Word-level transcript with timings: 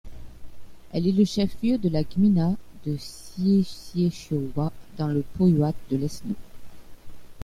Elle 0.93 1.07
est 1.07 1.11
le 1.11 1.25
chef-lieu 1.25 1.77
de 1.77 1.87
la 1.87 2.01
gmina 2.03 2.55
de 2.87 2.97
Święciechowa, 2.97 4.73
dans 4.97 5.09
le 5.09 5.23
powiat 5.37 5.73
de 5.91 5.97
Leszno. 5.97 6.33